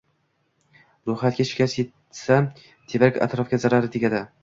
[1.09, 2.41] Ruhiyatga shikast yetsa,
[2.91, 4.29] tevarak-atrofga zarari tegadi.